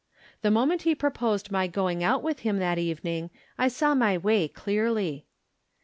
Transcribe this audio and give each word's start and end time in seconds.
The 0.41 0.49
moment 0.49 0.81
he 0.81 0.95
proposed 0.95 1.51
my 1.51 1.67
going 1.67 2.03
out 2.03 2.23
with 2.23 2.39
him 2.39 2.57
that 2.57 2.79
evening, 2.79 3.29
I 3.59 3.67
saw 3.67 3.93
my 3.93 4.17
way 4.17 4.47
clearly. 4.47 5.27